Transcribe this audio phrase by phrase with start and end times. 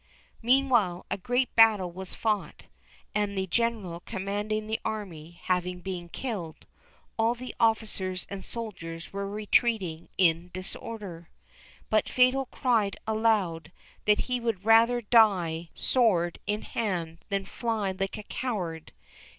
[0.41, 2.63] Meanwhile a great battle was fought,
[3.13, 6.65] and the General commanding the army having been killed,
[7.19, 11.29] all the officers and soldiers were retreating in disorder,
[11.91, 13.71] but Fatal cried aloud
[14.05, 18.93] that he would rather die sword in hand than fly like a coward.